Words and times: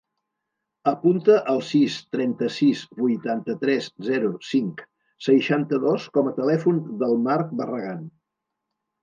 Apunta 0.91 1.33
el 1.51 1.59
sis, 1.67 1.97
trenta-sis, 2.15 2.81
vuitanta-tres, 3.01 3.91
zero, 4.09 4.33
cinc, 4.53 4.83
seixanta-dos 5.27 6.09
com 6.17 6.33
a 6.33 6.35
telèfon 6.41 6.83
del 7.05 7.17
Marc 7.29 7.55
Barragan. 7.63 8.03